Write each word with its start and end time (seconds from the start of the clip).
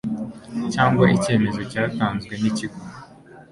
cyangwa 0.73 1.03
icyemezo 1.17 1.61
cyatanzwe 1.71 2.33
n 2.41 2.43
ikigo 2.49 2.79